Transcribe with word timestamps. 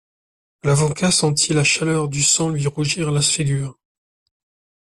L'avocat 0.63 1.11
sentit 1.11 1.53
la 1.53 1.63
chaleur 1.63 2.07
du 2.07 2.23
sang 2.23 2.49
lui 2.49 2.65
rougir 2.65 3.11
la 3.11 3.21
figure. 3.21 3.77